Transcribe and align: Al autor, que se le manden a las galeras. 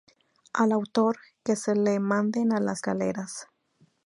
Al 0.53 0.71
autor, 0.71 1.17
que 1.43 1.55
se 1.55 1.75
le 1.75 1.99
manden 1.99 2.53
a 2.53 2.59
las 2.59 2.81
galeras. 2.81 3.45